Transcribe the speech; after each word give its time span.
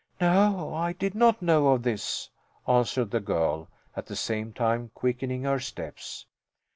"No, 0.19 0.73
I 0.73 0.93
did 0.93 1.13
not 1.13 1.43
know 1.43 1.67
of 1.67 1.83
this," 1.83 2.27
answered 2.67 3.11
the 3.11 3.19
girl, 3.19 3.69
at 3.95 4.07
the 4.07 4.15
same 4.15 4.51
time 4.51 4.89
quickening 4.95 5.43
her 5.43 5.59
steps. 5.59 6.25